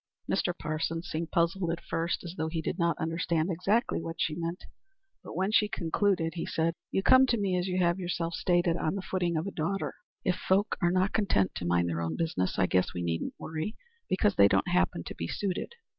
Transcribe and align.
Mr. 0.27 0.51
Parsons 0.57 1.07
seemed 1.07 1.29
puzzled 1.29 1.69
at 1.69 1.79
first, 1.79 2.23
as 2.23 2.33
though 2.35 2.47
he 2.47 2.59
did 2.59 2.79
not 2.79 2.97
understand 2.97 3.51
exactly 3.51 4.01
what 4.01 4.19
she 4.19 4.33
meant, 4.33 4.63
but 5.23 5.35
when 5.35 5.51
she 5.51 5.69
concluded 5.69 6.33
he 6.33 6.43
said: 6.43 6.73
"You 6.89 7.03
come 7.03 7.27
to 7.27 7.37
me, 7.37 7.55
as 7.55 7.67
you 7.67 7.77
have 7.77 7.99
yourself 7.99 8.33
stated, 8.33 8.75
on 8.77 8.95
the 8.95 9.03
footing 9.03 9.37
of 9.37 9.45
a 9.45 9.51
daughter. 9.51 9.93
If 10.25 10.37
folk 10.37 10.75
are 10.81 10.89
not 10.89 11.13
content 11.13 11.53
to 11.57 11.65
mind 11.67 11.87
their 11.87 12.01
own 12.01 12.15
business, 12.15 12.57
I 12.57 12.65
guess 12.65 12.95
we 12.95 13.03
needn't 13.03 13.35
worry 13.37 13.75
because 14.09 14.33
they 14.37 14.47
don't 14.47 14.69
happen 14.69 15.03
to 15.03 15.13
be 15.13 15.27
suited. 15.27 15.73